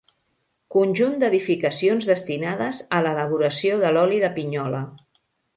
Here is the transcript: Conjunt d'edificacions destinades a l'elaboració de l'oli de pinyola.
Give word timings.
Conjunt 0.75 1.19
d'edificacions 1.23 2.09
destinades 2.13 2.81
a 2.97 3.03
l'elaboració 3.09 3.79
de 3.85 3.95
l'oli 3.95 4.23
de 4.25 4.37
pinyola. 4.39 4.85